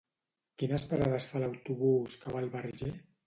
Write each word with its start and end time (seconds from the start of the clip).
Quines 0.61 0.85
parades 0.93 1.27
fa 1.33 1.43
l'autobús 1.45 2.17
que 2.23 2.35
va 2.37 2.43
al 2.45 2.53
Verger? 2.57 2.93